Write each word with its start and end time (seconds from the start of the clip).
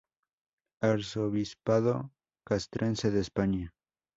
Arzobispado 0.81 2.11
Castrense 2.43 3.11
de 3.11 3.19
España 3.19 3.71